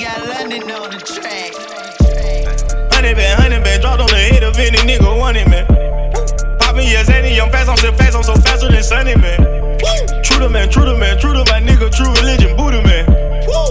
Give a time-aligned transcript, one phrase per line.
[0.00, 1.54] Got London on the track.
[2.92, 5.66] Honey been, honey been, dropped on the head of any nigga wanted, man.
[6.58, 9.38] Poppin' yes, any, I'm fast, I'm so fast, I'm so faster than Sunny, man.
[10.22, 13.06] True to man, true to man, true to my nigga, true religion, Buddha, man.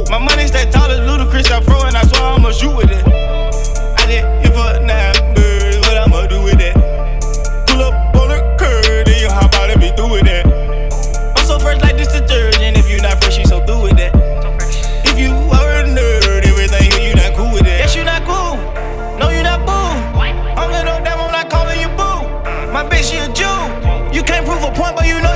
[0.10, 3.04] My money stack tall as Ludacris, I throw and I swear I'ma shoot with it.
[3.06, 5.33] I did it for nine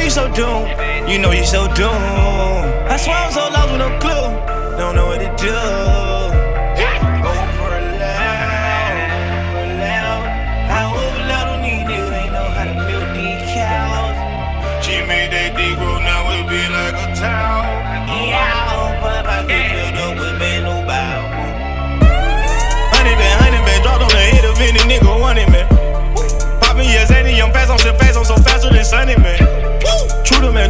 [0.08, 1.10] you know you so doomed.
[1.10, 1.92] You know you so doomed.
[2.88, 4.80] I swear I'm so lost with no clue.
[4.80, 5.52] Don't know what to do.
[7.20, 8.96] Go for a loud,
[9.52, 10.24] for a loud.
[10.72, 14.16] I hope loud don't need niggas ain't know how to milk these cows.
[14.80, 17.68] She made that dick grow, now it be like a town.
[18.08, 21.20] Yeah, but I can filled up with bad no bow.
[22.96, 25.68] Honey been, honey dropped on the head of any nigga wanted, man.
[26.64, 29.47] Poppin' yes, any, I'm fast, I'm so fast, I'm so faster than Sunny, man.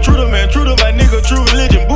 [0.03, 1.86] True to man, true to man, true to my nigga, true religion,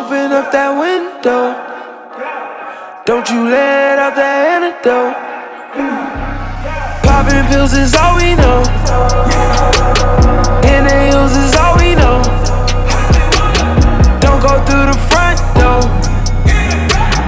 [0.00, 1.52] open up that window.
[3.04, 5.14] Don't you let out the antidote.
[7.04, 8.60] Popping pills is all we know.
[10.64, 12.16] Inhales is all we know.
[14.24, 15.82] Don't go through the front door.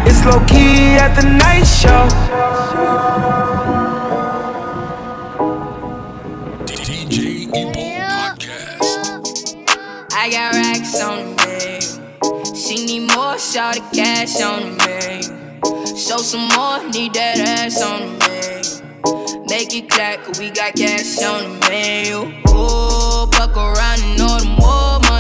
[0.09, 2.09] It's low key at the night show.
[6.73, 9.57] DJ Epo Podcast.
[10.13, 11.32] I got racks on me.
[11.32, 11.32] She
[13.55, 15.97] more, the cash on me.
[15.97, 19.45] Show some more, need that ass on me.
[19.47, 22.43] Make it clap, cause we got cash on the me.
[22.47, 25.12] Oh, fuck around and know the more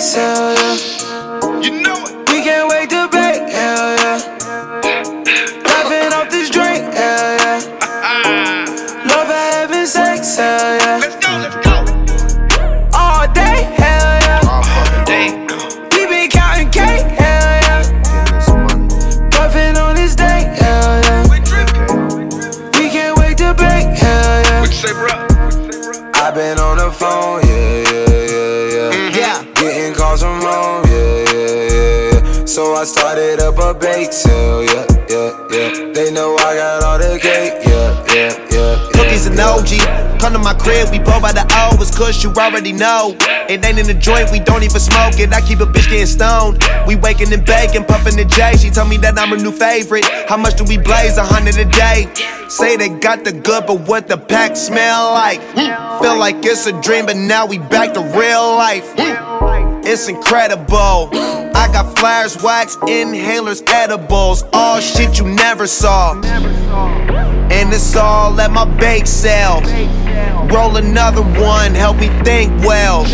[0.00, 0.87] sale, yeah.
[39.38, 39.58] And.
[39.58, 40.18] OG.
[40.20, 41.46] Come to my crib, we blow by the.
[41.80, 43.16] It's kush, you already know.
[43.48, 45.32] It ain't in the joint, we don't even smoke it.
[45.32, 46.62] I keep a bitch getting stoned.
[46.86, 48.56] We waking and baking, puffing the J.
[48.56, 50.04] She told me that I'm her new favorite.
[50.28, 51.16] How much do we blaze?
[51.18, 52.12] A hundred a day.
[52.48, 55.40] Say they got the good, but what the pack smell like?
[56.02, 58.92] Feel like it's a dream, but now we back to real life.
[59.86, 61.10] It's incredible.
[61.54, 64.42] I got flares, wax, inhalers, edibles.
[64.52, 66.14] All shit you never saw.
[67.50, 69.60] And it's all at my bake sale.
[70.48, 73.04] Roll another one, help me think well.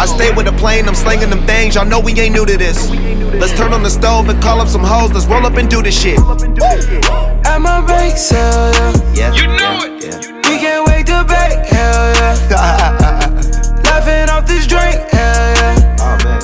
[0.00, 1.74] I stay with the plane, I'm slinging them things.
[1.74, 2.88] Y'all know we ain't new to this.
[2.90, 5.12] Let's turn on the stove and call up some hoes.
[5.12, 6.18] Let's roll up and do this shit.
[6.18, 8.92] At my bake sale, yeah.
[9.14, 9.32] Yeah.
[9.34, 10.26] You know it.
[10.46, 12.38] We can't wait to bake, hell yeah.
[13.84, 15.96] Laughing off this drink, hell yeah.
[16.00, 16.40] oh man.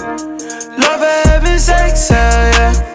[0.80, 2.93] Love for heaven's sake, hell yeah.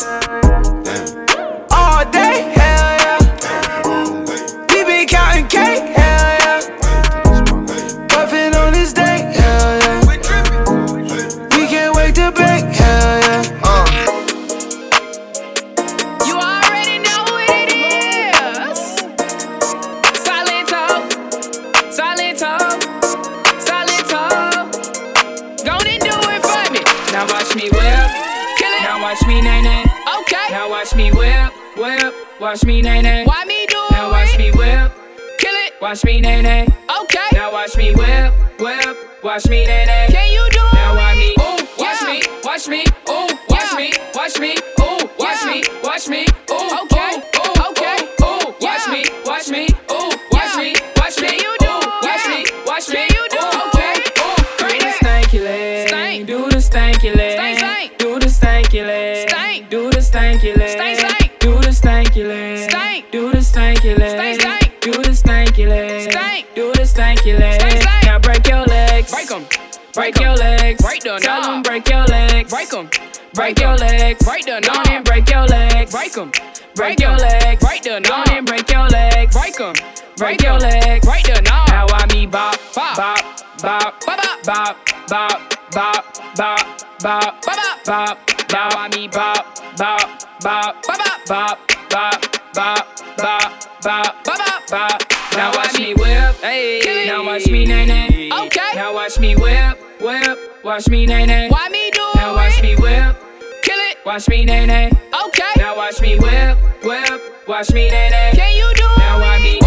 [100.79, 101.49] Watch me nay nay.
[101.49, 103.17] Why me do Now watch me whip,
[103.63, 103.97] Kill it.
[104.05, 104.89] watch me nay nay.
[105.25, 105.51] Okay.
[105.57, 107.47] Now watch me whip, whip.
[107.49, 108.31] Watch me nay nay.
[108.33, 108.99] Can you do it?
[108.99, 109.59] Now watch me,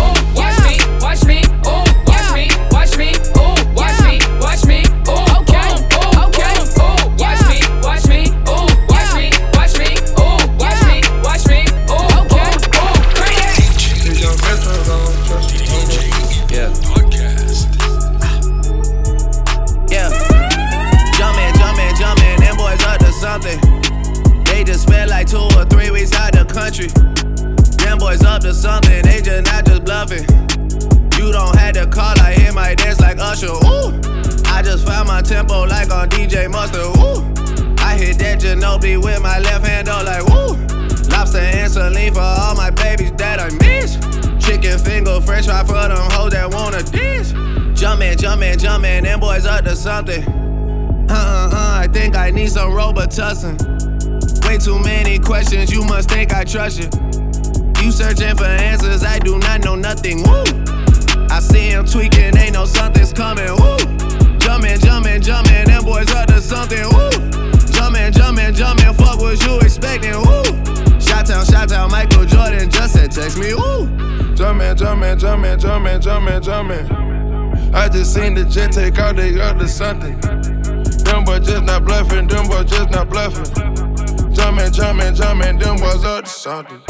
[26.72, 26.88] country.
[27.84, 30.24] Them boys up to something, they just not just bluffing.
[31.18, 33.46] You don't have to call, I hear my dance like Usher.
[33.46, 34.00] Ooh.
[34.46, 36.96] I just found my tempo like on DJ Mustard.
[36.96, 37.74] Ooh.
[37.78, 40.56] I hit that Ginobili with my left hand, though, like woo.
[41.10, 43.96] Lobster and saline for all my babies that I miss.
[44.44, 47.32] Chicken finger, french fry for them hoes that wanna dance.
[47.78, 50.24] Jumpin', jumpin', jumpin', them boys up to something.
[51.10, 53.91] Uh uh uh, I think I need some Robitussin.
[54.52, 56.84] Way too many questions, you must think I trust you.
[57.82, 60.22] You searching for answers, I do not know nothing.
[60.24, 60.44] Woo!
[61.30, 63.48] I see him tweaking, ain't no something's coming.
[63.48, 63.78] Woo!
[64.36, 66.84] Jumpin', jumpin', jumpin', them boys up to something.
[66.84, 67.08] Woo!
[67.72, 70.20] Jumpin', jumpin', jumpin', fuck what you expecting.
[70.20, 70.44] Woo!
[71.00, 73.54] Shot town, shot town, Michael Jordan just said text me.
[73.54, 73.86] Woo!
[74.36, 77.74] Jumpin', jumpin', jumpin', jumpin', jumpin', jumpin'.
[77.74, 80.20] I just seen the jet take out, up to something.
[81.04, 83.71] Them boys just not bluffing, them boys just not bluffing.
[84.34, 86.80] Jumpin', jumpin', jumpin', them boys up to something.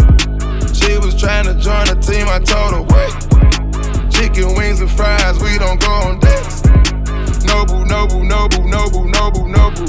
[0.72, 4.12] She was trying to join the team, I told her wait.
[4.12, 6.62] Chicken wings and fries, we don't go on dates.
[7.44, 9.88] Noble, noble, noble, noble, noble, noble.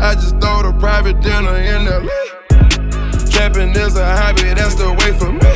[0.00, 2.22] I just throw the private dinner in LA.
[3.30, 5.54] Trapping is a hobby, that's the way for me.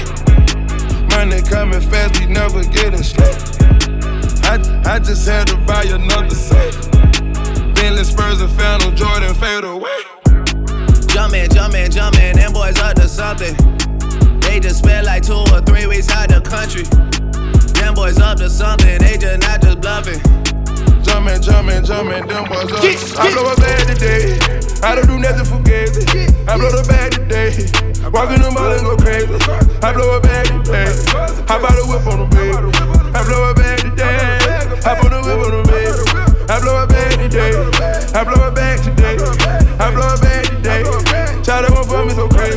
[1.15, 3.37] Money coming fast, we never getting straight.
[4.45, 6.91] I, I just had to buy another safe.
[7.75, 10.16] Bentley Spurs and Phantom Jordan fade away.
[11.17, 13.57] Jumpin', jumpin', jumpin', them boys up to something.
[14.45, 16.85] They just spent like two or three weeks out the country.
[17.81, 20.21] Them boys up to something, they just not just bluffing.
[21.01, 22.85] Jumpin', jumpin', jumpin', them boys up.
[23.17, 24.37] I blow a bag today.
[24.85, 26.29] I don't do nothing for gazy.
[26.45, 27.65] I blow the bag today.
[28.13, 29.41] Walk in the mall and go crazy.
[29.81, 30.93] I blow a bag today.
[31.49, 32.77] I bought a whip on the baby.
[33.17, 34.21] I blow a bag today.
[34.85, 35.97] I put a whip on the baby.
[36.53, 37.57] I blow a bag today.
[38.13, 39.17] I blow a bag today.
[39.81, 40.26] I blow a bag
[42.17, 42.57] so crazy.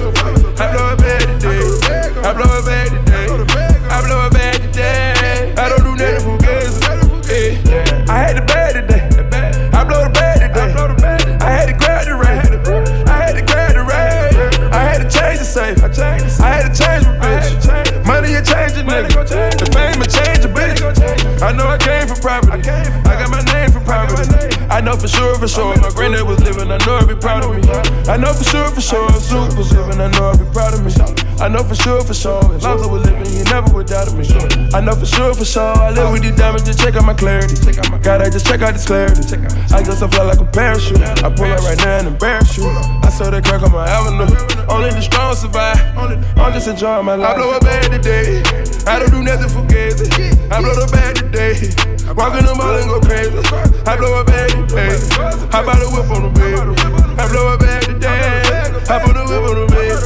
[0.56, 1.60] I blow a bag today.
[2.24, 3.28] I blow a bag today.
[3.92, 5.54] I blow a bag today.
[5.58, 6.80] I don't do nothing for games.
[8.08, 9.04] I had the bag today.
[9.76, 10.72] I blow the bag today.
[11.44, 12.88] I had to grab the graduate.
[13.10, 14.72] I had to grab the graduate.
[14.72, 15.84] I had to change the safe.
[15.84, 18.06] I had to change my bitch.
[18.08, 19.12] Money a change a nigga.
[19.60, 21.42] The fame a change a bitch.
[21.42, 22.64] I know I came for property
[24.90, 25.78] know for sure, for sure.
[25.78, 27.62] My granddad was living, I know he'd be proud of me.
[28.10, 29.06] I know for sure, for sure.
[29.10, 30.92] If Snoop was living, I know I'd be proud of me.
[31.40, 32.42] I know for sure, for sure.
[32.56, 34.26] If Lonzo was living, he never would doubt of me.
[34.74, 35.78] I know for sure, for sure.
[35.78, 37.56] I live with these diamonds, just check out my clarity.
[38.02, 39.22] Gotta just check out this clarity.
[39.72, 41.02] I just fly like a parachute.
[41.02, 42.66] I pull up right now and embarrass you.
[42.68, 44.26] I saw that crack on my avenue.
[44.68, 45.78] Only the strong survive.
[45.98, 47.36] I'm just enjoying my life.
[47.36, 48.42] I blow a bag today.
[48.88, 50.34] I don't do nothing for gazy.
[50.50, 51.54] I blow the bag today.
[52.18, 53.38] Walk in the mall and go crazy.
[53.86, 54.79] I blow a bag today.
[54.80, 56.56] I buy the whip on the baby.
[57.20, 58.40] I blow a bag today.
[58.88, 60.00] I put the whip on the baby.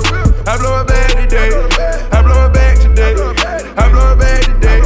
[0.50, 1.54] I blow a bag today.
[2.10, 3.14] I blow a bag today.
[3.78, 4.82] I blow a bag today.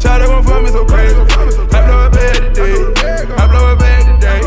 [0.00, 1.16] Charlie won't fuck me so crazy.
[1.16, 2.76] I blow a bag today.
[3.32, 4.40] I blow a bag today.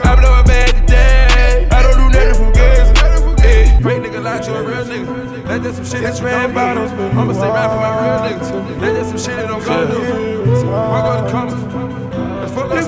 [0.00, 1.68] I blow a bag today.
[1.68, 3.40] I don't do nothing for gazy.
[3.44, 5.44] Hey, fake nigga lie to a real nigga.
[5.44, 6.90] That's just some shit that's red bottoms.
[6.92, 8.80] I'ma stay right for my real niggas.
[8.80, 10.72] That's just some shit that don't go through.
[10.72, 11.91] I go to comments.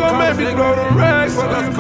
[0.04, 1.34] They gon' make me blow the rags.
[1.34, 1.78] Fuck up the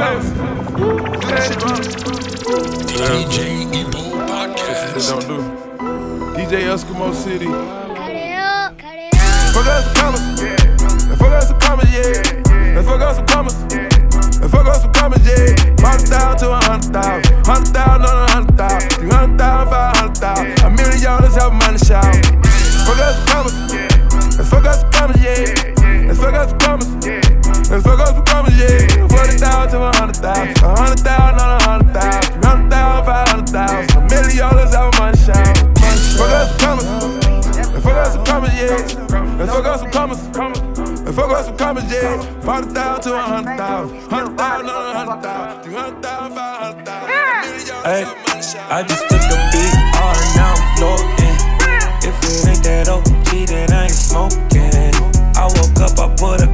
[2.96, 3.38] DJ
[3.74, 4.80] Ebo Podcast.
[4.94, 5.36] Shit don't do.
[6.32, 7.50] DJ Eskimo City.
[9.52, 10.40] Fuck up some comments.
[10.40, 12.78] And fuck up some comments, yeah.
[12.78, 13.56] And fuck up some comments.
[14.40, 15.54] And fuck up some comments, yeah.
[15.84, 17.46] Hundred thousand to a hundred thousand.
[17.46, 18.90] Hundred thousand on a hundred thousand.
[18.90, 20.64] Three hundred thousand, five hundred thousand.
[20.64, 22.08] A million dollars help money shout.
[22.88, 24.38] Fuck up some comments.
[24.38, 25.63] And fuck up some comments, yeah.
[27.94, 29.06] Fuck up some commas, yeah.
[29.06, 30.26] 40,000 to a 100,000.
[30.26, 32.42] a 100,000 on a 100,000.
[32.42, 35.54] a hundred thousand five hundred thousand, A million dollars out of my shout.
[36.18, 36.86] Fuck up some commas.
[37.70, 38.74] And fuck up some commas, yeah.
[39.38, 40.18] And fuck up some commas.
[40.26, 42.18] And fuck up some commas, yeah.
[42.42, 44.10] 40,000 to a 100,000.
[44.10, 45.62] 100,000 on 100,000.
[45.62, 46.98] 300,000, 500,000.
[46.98, 48.72] A million dollars out of my shout.
[48.74, 49.70] I just took a big
[50.02, 51.36] R, now I'm floating.
[52.02, 54.74] If it ain't that OG, then I ain't smoking.
[55.38, 56.53] I woke up, I put a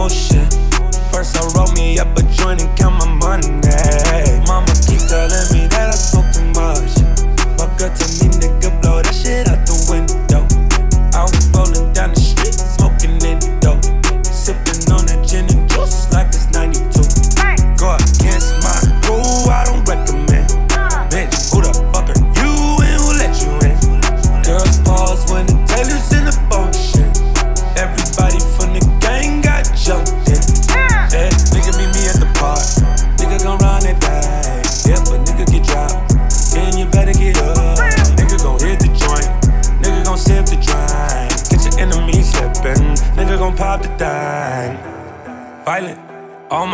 [0.00, 0.48] motion.
[1.12, 3.52] First, I roll me up a joint and count my money.
[4.48, 5.39] Mama keep telling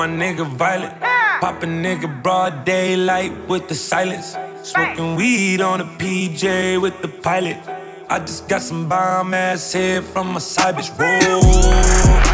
[0.07, 1.01] my nigga violent.
[1.41, 4.37] Pop a nigga broad daylight with the silence.
[4.63, 7.59] Smoking weed on a PJ with the pilot.
[8.09, 10.91] I just got some bomb ass head from my side bitch.
[10.99, 12.26] Whoa.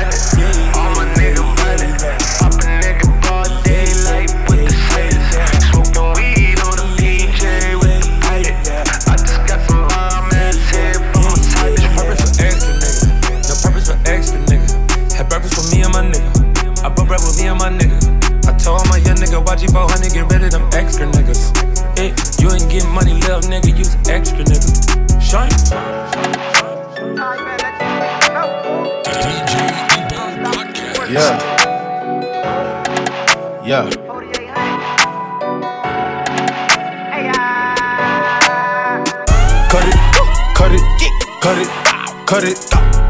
[42.33, 42.57] Cut it,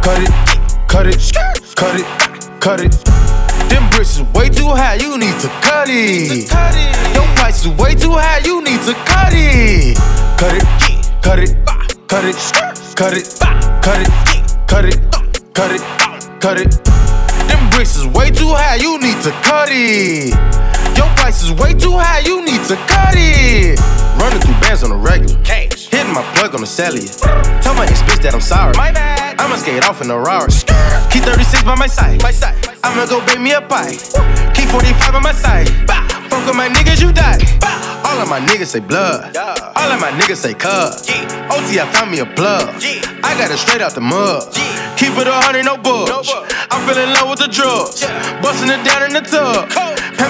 [0.03, 0.31] cut it,
[0.89, 1.33] cut it,
[1.77, 2.91] cut it, cut it.
[3.71, 6.51] Them bricks is way too high, you need to cut it.
[7.15, 9.97] Your price is way too high, you need to cut it.
[10.43, 10.65] Cut it,
[11.23, 11.55] cut it,
[12.09, 12.35] cut it,
[12.97, 13.39] cut it,
[13.81, 14.11] cut it,
[14.67, 14.99] cut it,
[15.55, 16.85] cut it, cut it.
[17.47, 20.35] Them bricks is way too high, you need to cut it.
[20.99, 23.79] Your price is way too high, you need to cut it.
[24.19, 25.41] Running through bands on a regular.
[25.45, 25.82] Cash.
[26.03, 27.07] Hitting my plug on the cellular.
[27.63, 28.75] Tell my ex bitch that I'm sorry.
[28.75, 29.39] My bad.
[29.39, 30.51] I'ma skate off in a Rari.
[31.15, 32.21] Key 36 by my side.
[32.27, 32.59] My side.
[32.83, 33.95] I'ma go bake me a pie.
[34.51, 35.71] Keep 45 on my side.
[35.87, 36.03] Bah.
[36.27, 37.39] Fuck with my niggas, you die.
[37.63, 38.03] Bah.
[38.03, 39.31] All of my niggas say blood.
[39.39, 41.07] All of my niggas say cuz.
[41.55, 42.67] OT, I found me a plug.
[43.23, 44.51] I got it straight out the mud.
[44.99, 46.11] Keep it a hundred, no budge.
[46.67, 48.03] I'm feeling low with the drugs.
[48.43, 49.71] Busting it down in the tub.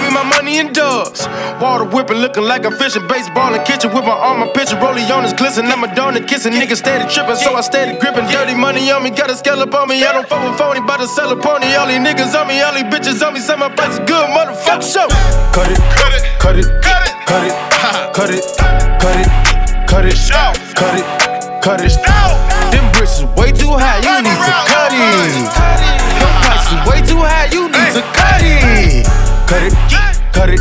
[0.01, 1.29] Me my money in dubs.
[1.61, 4.77] Water whipping, looking like a fishing baseball in kitchen with my arm, my pitcher.
[4.77, 5.67] Rollie on his glisten.
[5.67, 6.53] I'm a donut kissing.
[6.55, 8.27] Niggas steady tripping, so I steady gripping.
[8.27, 10.03] Dirty money on me, got a scallop on me.
[10.03, 11.75] I don't fuck with phony, bout to sell a pony.
[11.77, 13.41] All these niggas on me, all these bitches on me.
[13.41, 14.83] Say my price is good, motherfucker.
[14.83, 15.09] Show.
[15.53, 16.67] Cut it, cut it, cut it,
[17.27, 17.53] cut it,
[18.17, 18.45] cut it,
[18.99, 19.29] cut it, cut it,
[19.87, 20.17] cut it,
[20.75, 21.05] cut it,
[21.63, 21.93] cut it.
[22.73, 25.83] Them bricks is way too high, you need to cut it
[29.53, 29.75] cut it,
[30.33, 30.61] cut it,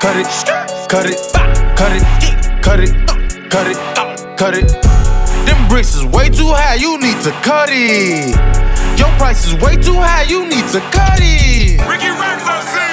[0.00, 0.26] cut it,
[0.88, 1.18] cut it,
[1.76, 2.02] cut it,
[2.62, 2.90] cut it,
[3.50, 3.76] cut it,
[4.38, 4.68] cut it.
[5.44, 8.34] Them bricks is way too high, you need to cut it.
[8.98, 11.78] Your price is way too high, you need to cut it.
[11.86, 12.88] Ricky Rex, I see.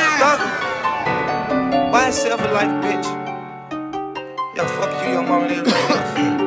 [1.89, 3.07] Why yourself a life, bitch.
[4.57, 6.39] Yo, fuck you, your mama, and everybody.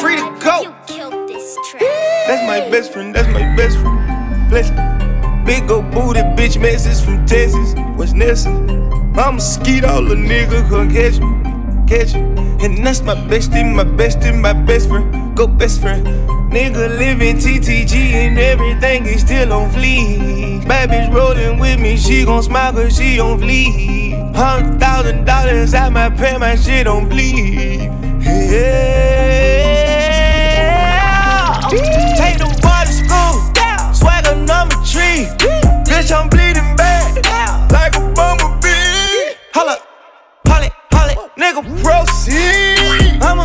[0.00, 0.74] Free to go.
[2.26, 3.14] That's my best friend.
[3.14, 4.50] That's my best friend.
[4.50, 5.07] Bless.
[5.48, 7.74] Big old booty bitch message from Texas.
[7.96, 8.68] What's necessary?
[9.16, 11.32] I'm skeet all the nigga come catch me,
[11.88, 12.20] catch me.
[12.62, 15.34] And that's my bestie, my bestie, my best friend.
[15.34, 16.06] Go best friend.
[16.52, 20.68] Nigga living TTG and everything is still on fleek.
[20.68, 24.36] Bad bitch rolling with me, she gon' smile cause she on fleek.
[24.36, 27.90] Hundred thousand dollars, I might pay my shit on bleed.
[28.20, 29.08] Yeah.
[32.18, 32.47] Take them
[35.18, 37.18] Bitch, I'm bleeding bad,
[37.72, 39.34] like a bumblebee.
[39.50, 39.74] Holla,
[40.46, 43.18] holly, holly, nigga, proceed.
[43.18, 43.42] I'ma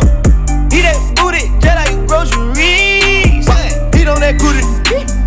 [0.70, 3.42] eat that booty just like groceries.
[3.90, 4.62] Eat on that cootie,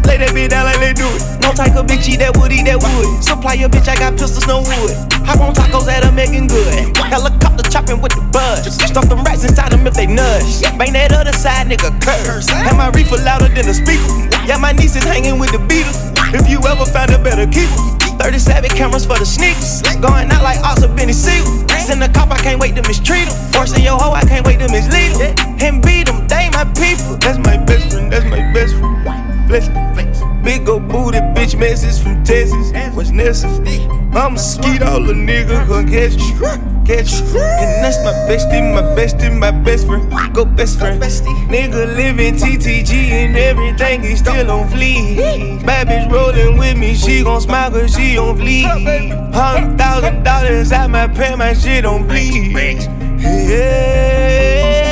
[0.08, 1.20] lay that bitch down like they do it.
[1.44, 3.22] No type of bitch eat that wood, eat that wood.
[3.22, 4.96] Supply your bitch, I got pistols, no wood.
[5.28, 6.96] Hop on tacos that are making good.
[6.96, 8.64] Helicopter chopping with the buzz.
[8.72, 10.64] Stuff them rats inside them if they nudge.
[10.80, 12.48] Bang that other side, nigga, curse.
[12.48, 14.08] Have my reefer louder than a speaker.
[14.48, 16.16] Yeah, my niece is hanging with the Beatles.
[16.34, 17.76] If you ever find a better keeper.
[18.20, 19.82] 37 cameras for the sneakers.
[20.02, 21.68] Going out like Oscar Benny Siegel.
[21.88, 23.52] Send the cop, I can't wait to mistreat him.
[23.54, 25.36] Forcing your hoe, I can't wait to mislead him.
[25.62, 27.16] And beat him, they my people.
[27.16, 29.27] That's my best friend, that's my best friend.
[29.48, 32.74] Big ol' booty bitch message from Texas.
[32.94, 33.80] What's necessary?
[34.12, 36.36] I'm a skeet all the nigga gon' catch you.
[36.86, 37.40] Catch you.
[37.40, 40.34] And that's my bestie, my bestie, my best friend.
[40.34, 41.02] Go best friend.
[41.02, 45.66] Nigga living TTG and everything he still on fleek.
[45.66, 48.66] Bad bitch rolling with me, she gon' smile cause she on fleek.
[49.34, 52.52] Hundred thousand dollars, I my pay my shit on bleed.
[53.20, 54.87] Yeah.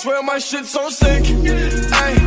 [0.00, 2.19] Swear my shit's so sick.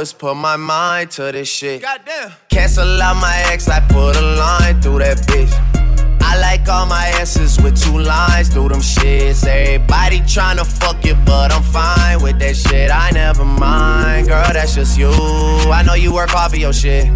[0.00, 1.82] is put my mind to this shit.
[1.82, 2.32] Goddamn.
[2.48, 5.52] Cancel out my ex, I put a line through that bitch.
[6.22, 9.46] I like all my asses with two lines through them shits.
[9.46, 12.90] Everybody tryna fuck it, but I'm fine with that shit.
[12.90, 15.10] I never mind, girl, that's just you.
[15.10, 17.06] I know you work hard for your shit.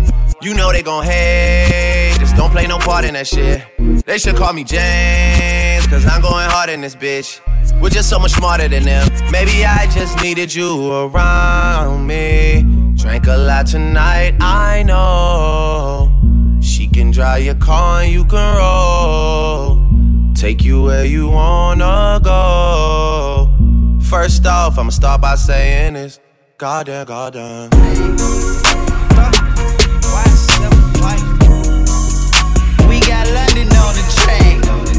[0.43, 3.65] You know they gon' hate, just don't play no part in that shit.
[4.05, 7.41] They should call me James, cause I'm going hard in this bitch.
[7.81, 9.09] We're just so much smarter than them.
[9.31, 12.74] Maybe I just needed you around me.
[13.05, 16.11] Drank a lot tonight, I know.
[16.63, 20.33] She can drive your car and you can roll.
[20.35, 23.53] Take you where you wanna go.
[24.01, 26.19] First off, I'ma start by saying this.
[26.57, 27.69] Goddamn, goddamn.
[32.89, 34.94] We got London on the track.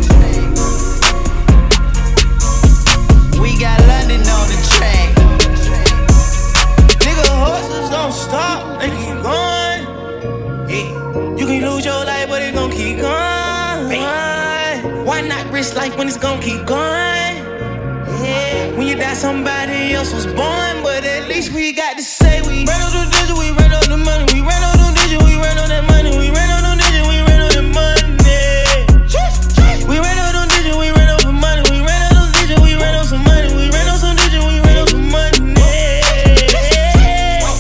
[15.65, 17.36] this life when it's gonna keep going.
[18.21, 18.78] Yeah.
[18.78, 22.65] When you die, somebody else was born, but at least we got to say we
[22.69, 25.34] ran out the digits, we ran out the money, we ran out the digits, we
[25.41, 28.06] ran out that money, we ran out the digits, we ran out that money.
[29.89, 32.62] We ran out the digits, we ran out some money, we ran out the digits,
[32.62, 35.39] we ran out some money, we ran out some digits, we ran out some money.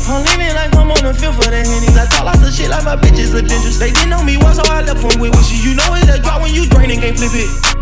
[0.05, 1.97] I'm leaning like I'm on the field for the hennies.
[1.97, 3.81] I talk lots of shit like my bitches are dangerous.
[3.81, 5.65] They didn't know me once, so I left them with wishes.
[5.65, 7.74] You know it's that drop when you drain and can't flip it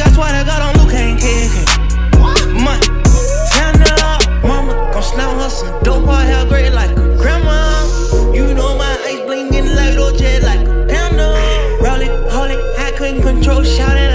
[0.00, 1.20] nigga, I swear to God, on Luke can't.
[2.54, 2.86] Money,
[3.52, 4.72] turn it up, mama.
[4.92, 7.86] Gon' slam her some dope, her hair gray like a grandma.
[8.32, 11.34] You know my eyes blinking like a jet, like a panda.
[11.82, 14.09] Roll it, hold it, I couldn't control, shout it.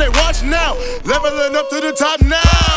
[0.00, 0.74] they watch now.
[1.04, 2.69] Leveling up to the top now.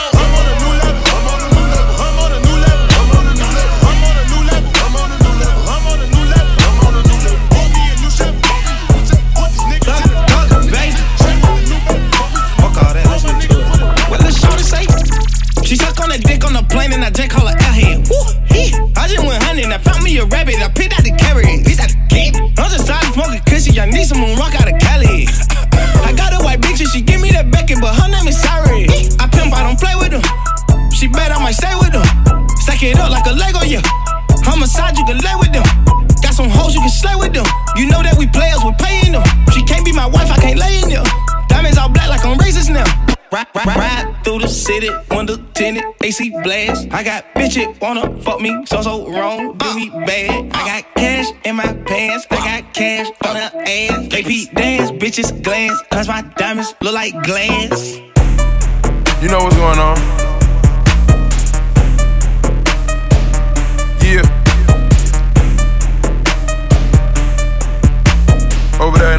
[46.95, 50.51] I got bitches wanna fuck me, so so wrong, do me bad.
[50.53, 54.07] I got cash in my pants, I got cash on her ass.
[54.09, 57.95] KP dance, bitches glance, cause my diamonds look like glass.
[59.23, 59.97] You know what's going on?
[64.05, 64.39] Yeah.
[68.79, 69.12] Over there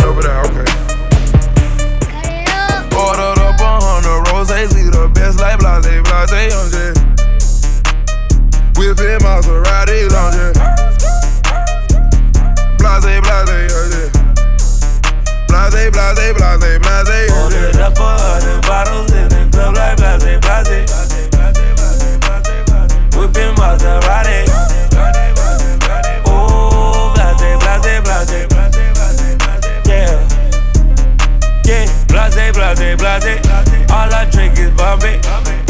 [33.21, 33.91] blase.
[33.91, 35.21] All I drink is Bombay.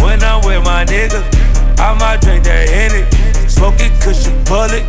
[0.02, 1.24] When I'm with my niggas,
[1.78, 3.04] I might drink that Henny.
[3.48, 4.84] Smoking cushion pull it.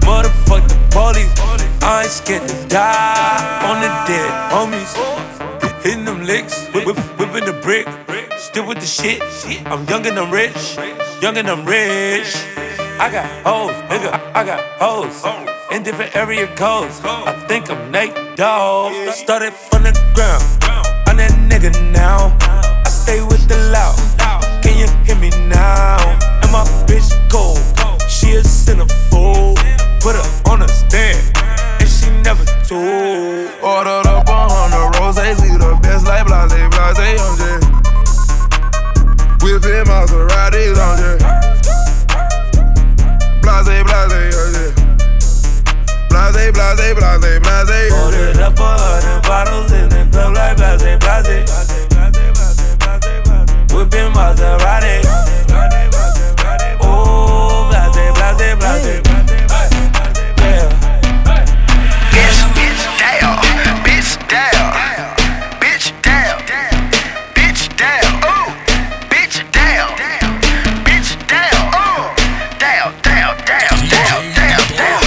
[0.00, 1.32] Motherfuck the police.
[1.82, 4.92] I ain't scared to die on the dead homies.
[5.82, 7.88] Hitting them licks, whip, whip, whipping the brick.
[8.36, 9.22] Still with the shit.
[9.66, 10.76] I'm young and I'm rich.
[11.22, 12.34] Young and I'm rich.
[13.00, 14.12] I got hoes, nigga.
[14.34, 15.24] I got hoes
[15.72, 17.00] in different area codes.
[17.02, 18.92] I think I'm Nate Dogg.
[19.12, 20.89] Started from the ground.
[21.20, 22.32] I'm that nigga now.
[22.40, 23.92] I stay with the loud.
[24.62, 26.00] Can you hear me now?
[26.40, 27.60] And my bitch cold.
[28.08, 29.60] She a centerfold.
[30.00, 31.20] Put her on a stand.
[31.76, 33.52] And she never told.
[33.60, 37.60] Ordered up a hundred roses, see the best like blase, blase, on jet.
[39.44, 41.20] Whipping Maseratis, on jet.
[43.44, 44.08] Blase, blase,
[44.56, 44.72] jet.
[46.08, 49.59] Blase, blase, blase, blase, Ordered up a hundred bottles
[54.14, 54.96] Maserati.
[56.84, 59.00] Ooh, blase, blase, blase.
[60.38, 60.68] Yeah.
[62.12, 63.34] Bitch, bitch, down.
[63.84, 64.68] Bitch, down.
[65.60, 66.38] Bitch, down.
[67.34, 68.12] Bitch, down.
[68.24, 68.48] Ooh.
[69.10, 69.88] Bitch, down.
[70.86, 71.62] Bitch, down.
[71.74, 72.02] Ooh.
[72.58, 75.02] Down, down, down, down, down, down.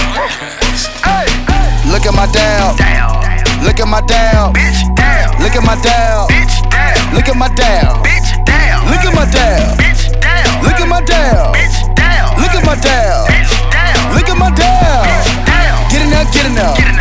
[1.04, 1.26] Hey.
[1.90, 2.76] Look at my down.
[3.62, 4.52] Look at my down.
[4.52, 5.32] Look at my down.
[5.40, 6.28] Look at my down.
[6.28, 7.14] Bitch, down.
[7.14, 8.02] Look at my down.
[8.04, 8.23] Bitch,
[9.30, 9.76] down.
[10.62, 11.54] Look at my down.
[11.54, 12.36] Bitch, down.
[12.40, 13.26] Look at my down.
[13.28, 14.14] Bitch, down.
[14.14, 14.50] Look at my.
[14.50, 15.90] Bitch, down.
[15.90, 16.74] Get in there, get in there.
[16.74, 16.94] Get.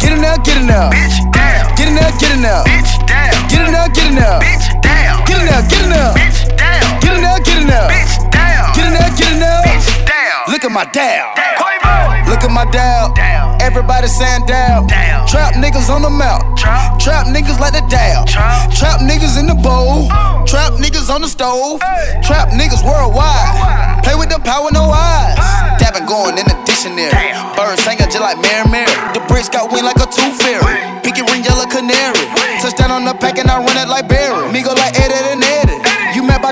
[0.00, 0.90] Get in there, get in there.
[0.90, 1.76] Bitch, down.
[1.76, 2.62] Get in there, get in there.
[2.64, 3.48] Bitch, down.
[3.48, 4.40] Get in there, get in there.
[4.40, 5.24] Bitch, down.
[5.26, 6.12] Get in there, get in there.
[6.14, 7.00] Bitch, down.
[7.00, 7.88] Get in there, get in there.
[7.88, 8.74] Bitch, down.
[8.74, 9.62] Get in there, get in there.
[9.62, 10.52] Bitch, down.
[10.52, 11.34] Look at my down.
[11.58, 12.28] Quavo.
[12.28, 12.64] Look at my.
[12.72, 13.51] Down.
[13.62, 14.90] Everybody saying down.
[14.90, 15.22] Down.
[15.30, 16.58] Trap niggas on the mount.
[16.58, 16.98] Trap.
[16.98, 18.26] Trap niggas like the down.
[18.26, 18.74] Trap.
[18.74, 20.10] Trap niggas in the bowl.
[20.10, 20.42] Oh.
[20.50, 21.78] Trap niggas on the stove.
[21.78, 22.18] Hey.
[22.26, 23.22] Trap niggas worldwide.
[23.22, 24.02] Worldwide.
[24.02, 25.38] Play with the power, no eyes.
[25.38, 25.78] Hey.
[25.78, 27.14] Dabbing going in the dictionary.
[27.14, 27.54] Damn.
[27.54, 28.90] Bird singing just like Mary Mary.
[29.14, 30.82] The bricks got wing like a tooth fairy.
[31.06, 32.18] Pinky ring yellow canary.
[32.58, 34.50] Touchdown on the pack and I run it like Barry.
[34.50, 35.51] Me go like Eddie and Eddie.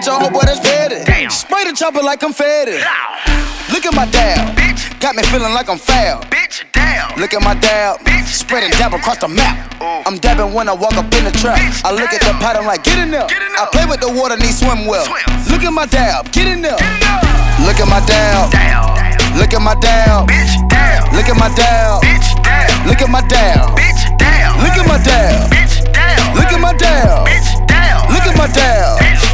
[0.01, 1.05] About your homeboy that's petty.
[1.05, 1.29] Damn.
[1.29, 2.81] Spray the chopper like confetti.
[2.81, 3.37] Down.
[3.69, 4.57] Look at my dab.
[4.57, 4.81] Bitch.
[4.99, 6.25] Got me feeling like I'm foul.
[6.33, 7.21] Bitch, down.
[7.21, 8.01] Look at my dab.
[8.01, 8.33] Bitch.
[8.33, 9.61] Spread and dab across the map.
[9.83, 10.01] Ooh.
[10.09, 11.61] I'm dabbing when I walk up in the trap.
[11.61, 12.41] Bitch, I look at the damn.
[12.41, 13.29] pot, I'm like, get in there.
[13.29, 15.05] Get in I play with the water, need swim well.
[15.05, 15.21] Swim.
[15.53, 16.33] Look at my dab.
[16.33, 16.81] Get in there.
[16.81, 17.61] Enough.
[17.69, 18.49] Look at my dab.
[18.57, 18.97] Down.
[19.37, 20.25] Look at my dab.
[20.33, 21.13] Bitch, down.
[21.13, 22.01] Look at my dab.
[22.01, 22.89] Bitch, down.
[22.89, 23.77] Look at my dab.
[23.77, 24.65] Bitch, down.
[24.65, 25.53] Look at my dab.
[25.53, 26.25] Bitch, down.
[26.33, 27.29] Look at my dab.
[27.29, 28.09] Bitch, down.
[28.09, 28.97] Look at my dab.
[28.97, 29.30] Bitch, down.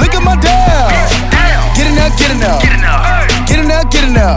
[0.00, 0.34] Look at my.
[0.34, 0.90] Down.
[1.74, 2.58] Get in there, get in there.
[2.60, 3.26] Get enough.
[3.46, 4.36] Get in there, get in there.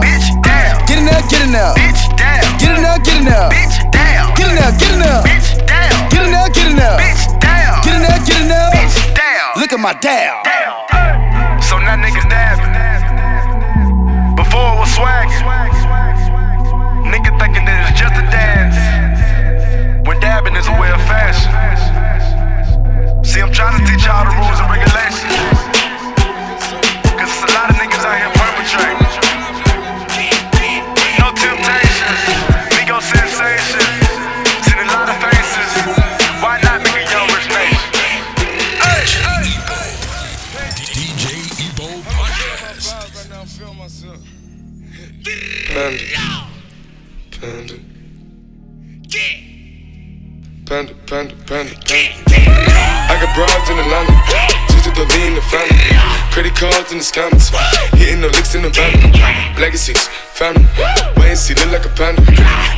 [0.86, 1.74] Get in there, get in there.
[2.58, 3.48] Get in there, get in there.
[4.38, 5.22] Get in there, get in there.
[6.10, 6.98] Get in there, get in there.
[7.82, 8.70] Get in there, get in there.
[9.56, 10.46] Look at my dab.
[11.62, 12.74] So now niggas dabbing.
[14.36, 15.28] Before it was swag.
[17.10, 18.78] Nigga thinking that it's just a dance.
[20.06, 21.87] When dabbing is a way of fashion.
[23.28, 25.36] See, I'm trying to teach y'all the rules and regulations.
[27.12, 29.04] Cause it's a lot of niggas out here perpetrating.
[31.20, 32.24] No temptations,
[32.80, 33.84] ego sensation.
[34.64, 35.68] Seen a lot of faces.
[36.40, 37.92] Why not make a young rich nation?
[38.80, 39.52] Hey, hey.
[40.96, 42.96] DJ Ebo Podcast.
[45.68, 46.04] Panda.
[47.36, 47.76] Panda.
[50.64, 52.67] Panda, panda, panda, panda.
[53.38, 54.10] Broads in Atlanta,
[54.66, 55.78] just to the lean the family.
[56.34, 57.54] Credit cards in the scammers,
[57.94, 58.90] hitting the licks in the van.
[59.54, 60.66] Legacies, family,
[61.22, 62.18] and see, look like a panda.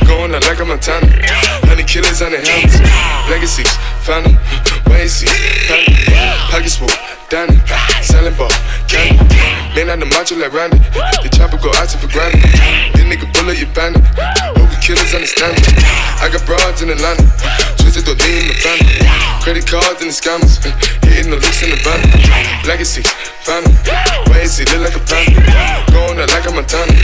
[0.05, 1.09] Going out like a Montana,
[1.65, 2.77] honey killers on the helmets.
[3.25, 3.73] Legacies,
[4.05, 4.37] family,
[4.85, 5.25] and see,
[5.65, 5.97] family.
[6.53, 6.93] Pockets full,
[7.33, 7.57] Danny,
[8.05, 8.53] selling ball,
[8.85, 9.17] candy.
[9.89, 10.77] out the macho like Randy.
[11.25, 12.37] The chopper go out for granted.
[12.93, 14.05] This nigga pull up your bandit.
[14.53, 15.73] Hope the killers understand me.
[16.21, 17.25] I got broads in Atlanta.
[17.81, 19.00] Twisted the lean in the family.
[19.51, 20.63] Credit cards and the scammers.
[21.11, 21.99] Hitting the looks in the van.
[22.63, 23.03] Legacy,
[23.43, 23.75] family.
[24.31, 25.43] Why is he look like a panda?
[25.91, 26.95] Going out like a Montana.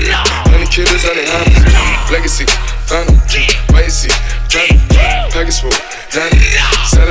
[0.48, 1.60] Honey killers on their hands.
[2.08, 2.48] Legacy,
[2.88, 3.20] family.
[3.68, 4.16] Why is he
[4.48, 4.80] family?
[5.36, 5.76] Package full,
[6.16, 6.40] Danny.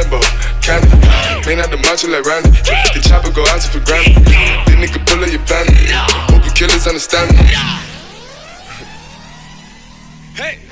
[0.09, 0.25] Boat,
[0.65, 0.89] candy.
[1.45, 2.57] Clean out the macho like Randy.
[2.97, 4.17] The chopper go out for granted.
[4.25, 5.77] This nigga pull up your bandit.
[6.33, 7.45] Hope the killers understand me.
[10.33, 10.65] Hey!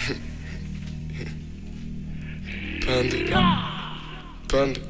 [2.81, 3.74] Panda.
[4.55, 4.81] Panda.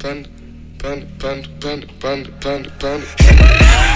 [0.00, 0.41] Panda.
[0.82, 3.06] Panda, panda, panda, panda, panda, panda.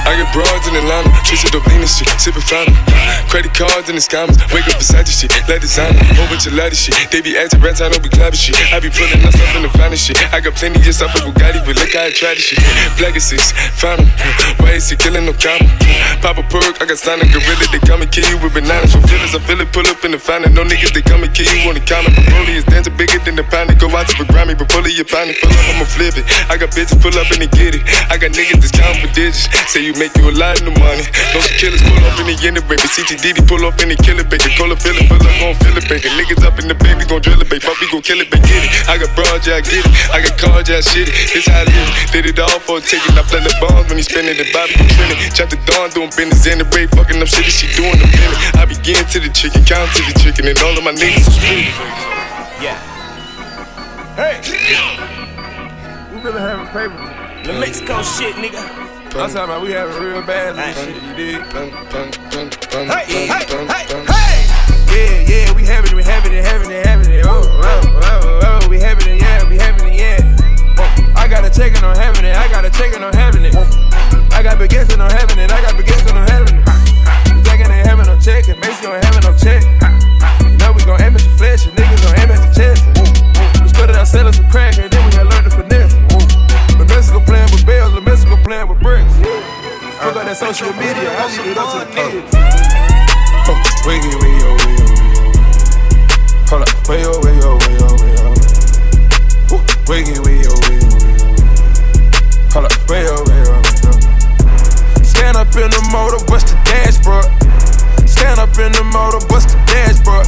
[0.06, 2.78] I get broads in Atlanta, twisted up lean and shit, sippin' fountain.
[3.26, 6.54] Credit cards and the scammers, wake up beside the shit, let designer, whole bunch of
[6.54, 6.94] lattice shit.
[7.10, 8.54] They be acting rats, I don't be clapping shit.
[8.70, 10.14] I be pulling myself in the finest shit.
[10.30, 12.62] I got plenty of stuff with Bugatti, but look how I try this shit.
[13.02, 14.06] Black six, fountain,
[14.62, 15.66] why is he killing no comma?
[16.22, 18.94] Pop a perk, I got signed a gorilla, they come and kill you with bananas.
[18.94, 20.54] For feelings, I feel it, pull up in the fountain.
[20.54, 22.14] No niggas, they come and kill you on the counter.
[22.30, 24.94] Broly is dancing bigger than the pound, go out to the Grammy, but pull it,
[24.94, 26.22] your pound, full up, I'ma flip it.
[26.46, 27.82] I got bitches pull up and they get it.
[28.12, 29.48] I got niggas that's counting for digits.
[29.72, 31.08] Say you make you a lot of money.
[31.32, 32.84] No killers pull up in the end of baby.
[32.84, 34.52] CTDD pull up in the killer baby.
[34.60, 36.12] Call fill it, fill up, gon' fill it, baby.
[36.12, 37.64] Niggas up in the baby, gon' drill it, baby.
[37.64, 38.44] Fuck, we gon' kill it, baby.
[38.44, 38.70] Get it.
[38.92, 39.88] I got broad, yeah, I get it.
[40.12, 41.16] I got cards, yeah, I shit it.
[41.32, 41.88] This how I live.
[42.12, 43.16] Did it all for a ticket.
[43.16, 45.18] I play the bombs when he spinning the Bobby trending.
[45.32, 46.92] Chop the dawn, doing business in the break.
[46.92, 48.38] Fucking up shit, she doing the minute.
[48.60, 51.72] I begin to the chicken, count to the chicken, and all of my niggas spinning.
[52.60, 52.76] Yeah.
[54.20, 55.15] Hey!
[56.16, 56.96] We really having paper.
[57.44, 58.56] The Mexico shit, nigga.
[58.56, 61.42] I'm talking about we having real bad little shit, you dig?
[62.72, 64.40] Hey, hey, hey, hey!
[64.88, 67.22] Yeah, yeah, we having it, we having it, having it, having it.
[67.26, 71.14] Oh, oh, oh, oh, oh we having it, yeah, we having it, yeah.
[71.14, 73.54] I got a checkin' on having it, I got a checkin' on having it.
[74.32, 76.45] I got guessing on having it, I got guessing on having it.
[90.40, 92.28] That social media, I leave it up to the kids.
[93.48, 96.48] Oh, wiggy, wiggy, oh, wiggy, oh, wiggy, oh.
[96.48, 98.36] Hold up, way, oh, way, oh, way, oh, way, oh.
[99.50, 102.52] Woo, Wiggy, wiggy, oh, wiggy, oh, wiggy, oh.
[102.52, 105.04] Hold up, way, oh, way, oh, way, oh.
[105.04, 107.24] Stand up in the motor, bust the dashboard.
[108.08, 110.26] Stand up in the motor, bust the dashboard.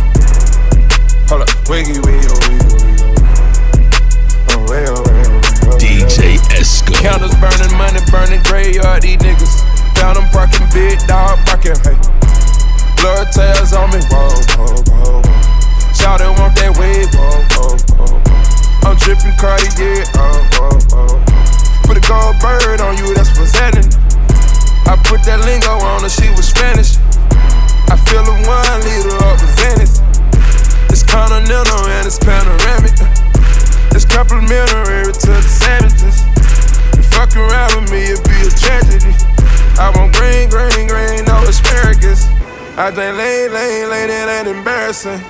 [1.29, 3.13] Hold up, wiggy, wiggy, oh, wiggy, oh, wiggy, oh.
[4.57, 5.77] Oh, way, oh, way, oh, way, oh.
[5.79, 6.95] DJ Esco.
[6.99, 9.19] Counters burning, money burning, graveyard, these
[10.79, 11.99] big dog barking, hey.
[13.03, 15.91] Blood tails on me, whoa, whoa, whoa, whoa.
[15.91, 18.87] Shout it, want that wave, whoa, whoa, whoa, whoa.
[18.87, 21.19] I'm dripping Cartier, oh, whoa, whoa.
[21.83, 23.91] Put a gold bird on you, that's happening.
[24.87, 26.95] I put that lingo on her, she was Spanish.
[27.91, 29.99] I fill a one liter up with Venice.
[30.95, 32.95] It's continental and it's panoramic.
[33.99, 36.23] It's complimentary to the sandwiches.
[36.95, 39.28] You fuck around with me, it'd be a tragedy.
[39.79, 42.27] I want green, green, green, no asparagus.
[42.77, 45.21] I think lane, lane, lane, it ain't embarrassing.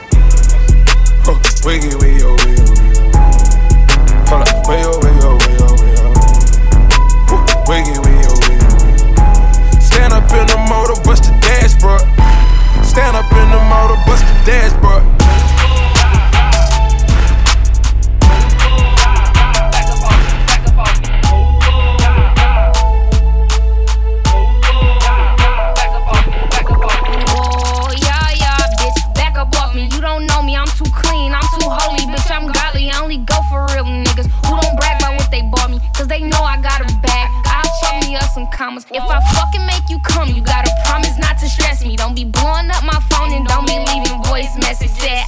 [1.25, 4.29] Huh, wiggy, wiggy, oh, wiggy, oh, wiggy, oh.
[4.29, 6.13] Hold up, way, oh, way, oh, way, oh, way, oh.
[7.69, 9.05] Wiggy, wiggy, oh, wiggy, oh, wiggy.
[9.21, 9.81] Oh.
[9.81, 12.01] Stand up in the motor, bust the dashboard.
[12.85, 15.18] Stand up in the motor, bust the dashboard.
[38.59, 38.85] Commas.
[38.91, 41.97] If I fucking make you come, you gotta promise not to stress me.
[41.97, 44.91] Don't be blowing up my phone and don't be leaving voice message.
[44.91, 45.25] Said,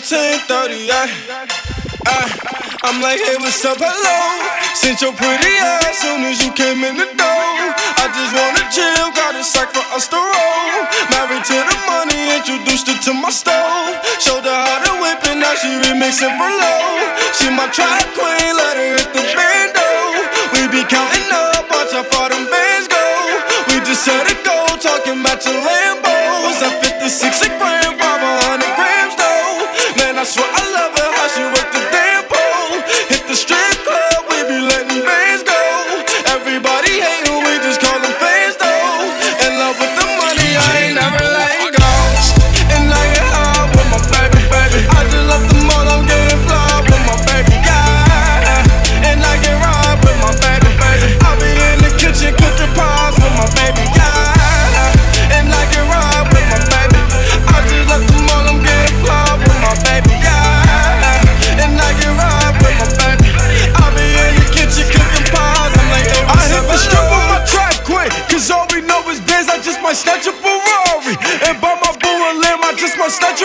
[0.00, 1.04] 10:30, I,
[2.08, 2.16] I,
[2.80, 3.76] I'm like, hey, what's up?
[3.76, 4.16] Hello.
[4.72, 7.52] Since your pretty ass soon as you came in the door.
[8.00, 10.76] I just wanna chill, got a sack for us to roll.
[11.12, 14.00] Married to the money, introduced her to my stove.
[14.16, 17.12] Showed her how to whip and now she remixing for low.
[17.36, 19.88] She my track queen, let her hit the bando.
[20.56, 23.04] We be counting up, watch how far them bands go.
[23.68, 26.64] We just set it go, talking about your Lambos.
[26.64, 28.91] I 56 a grand, 500 grand.
[30.22, 30.61] I swear.
[73.12, 73.41] стать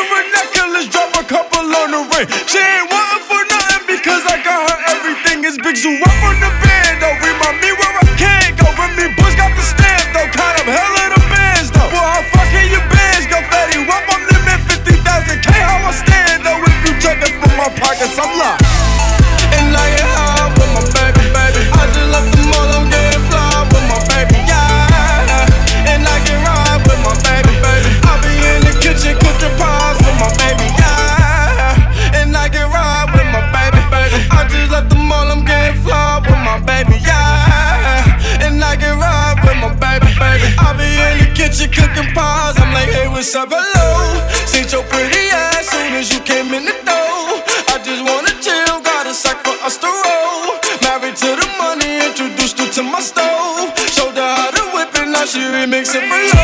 [55.99, 56.36] It's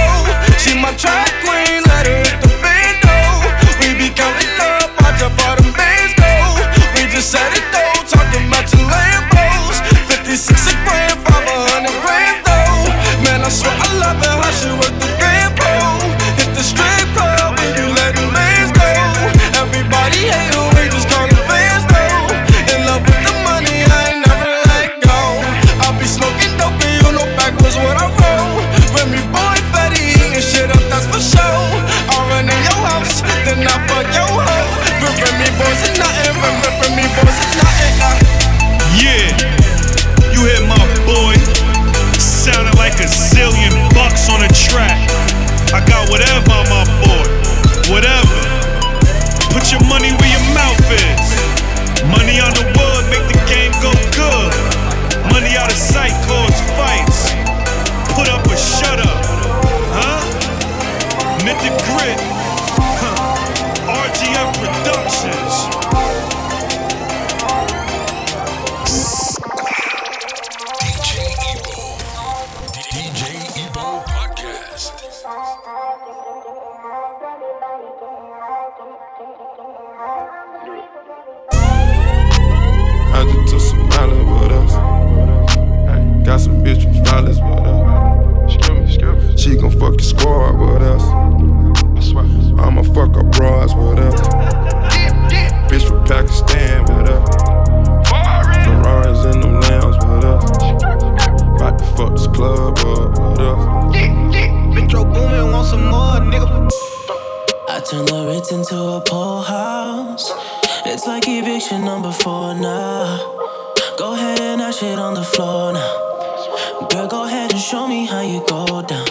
[118.14, 119.07] how you go down.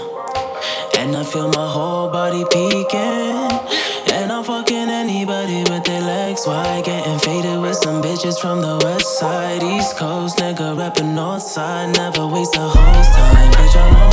[0.98, 3.36] And I feel my whole body peeking.
[4.14, 6.84] And I'm fucking anybody with their legs wide.
[6.84, 10.38] Getting faded with some bitches from the west side, east coast.
[10.38, 11.96] Nigga rapping north side.
[11.96, 13.50] Never waste a whole time.
[13.58, 14.11] Bitch, I'm on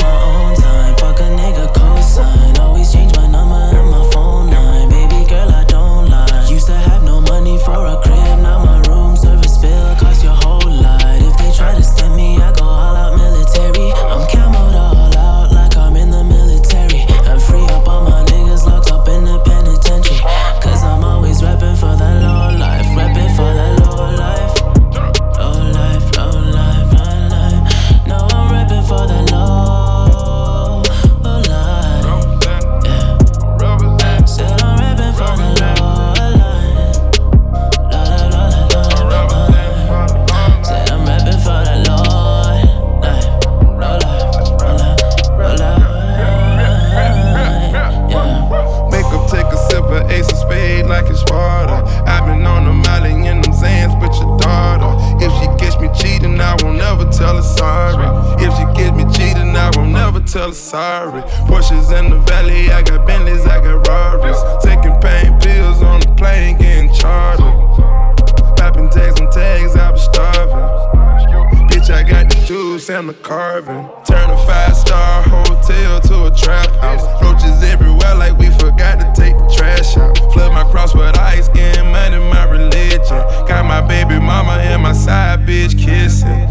[72.80, 73.90] Sam the carving.
[74.06, 77.04] Turn a five star hotel to a trap house.
[77.22, 80.16] Roaches everywhere like we forgot to take the trash out.
[80.32, 83.20] Flood my cross with ice, getting money, my religion.
[83.46, 86.48] Got my baby mama and my side bitch kissing.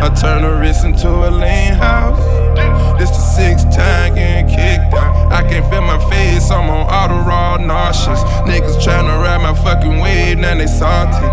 [0.00, 2.18] I turn a wrist into a lean house.
[2.98, 5.32] This the sixth time getting kicked out.
[5.32, 8.22] I can't feel my face, I'm on auto raw nauseous.
[8.48, 11.26] Niggas tryna ride my fucking wave, now they salty.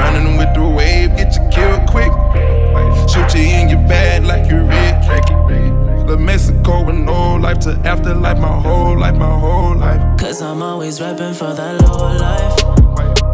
[0.00, 2.12] Running with the wave, get you killed quick.
[3.08, 5.06] Shoot you in your bag like you're rich.
[6.06, 10.18] The Mexico and old life to afterlife, my whole life, my whole life.
[10.18, 12.62] Cause I'm always rapping for that low life.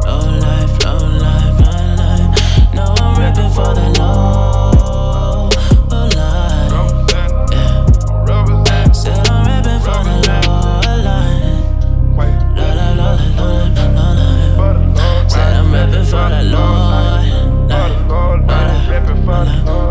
[0.04, 2.74] Low life, low life, low life.
[2.74, 4.44] No, I'm rapping for that low.
[16.14, 16.84] for that love
[19.24, 19.84] brother.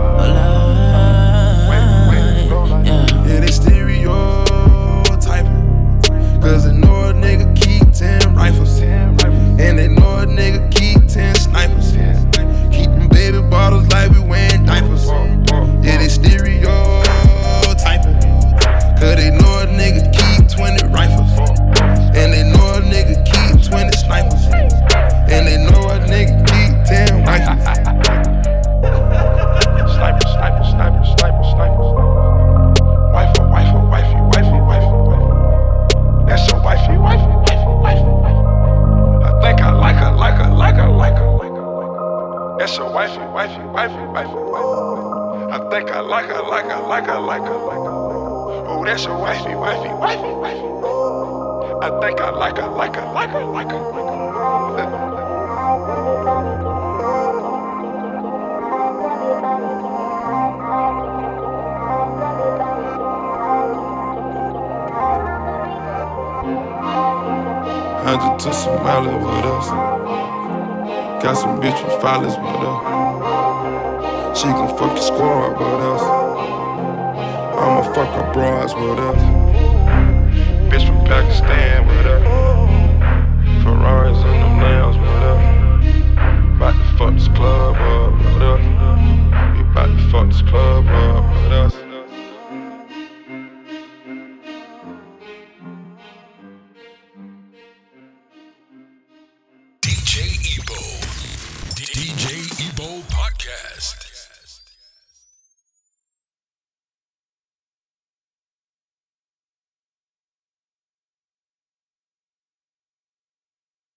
[68.84, 69.68] mileage with us.
[71.24, 74.38] Got some bitch with filers with us.
[74.38, 76.02] She gon' fuck the squad with us.
[77.62, 79.22] I'ma fuck her bras with us.
[80.70, 82.24] Bitch from Pakistan with us.
[83.64, 85.42] Ferraris in them lambs with us.
[86.58, 88.64] About to fuck this club up with us.
[89.56, 91.03] We about to fuck this club up.